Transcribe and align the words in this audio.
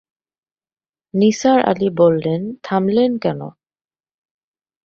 নিসার 1.13 1.59
আলি 1.61 1.89
বললেন, 1.97 2.41
থামলেন 2.63 3.11
কেন? 3.17 3.41